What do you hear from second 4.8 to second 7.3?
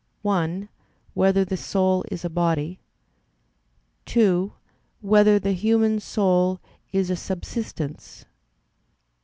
Whether the human soul is a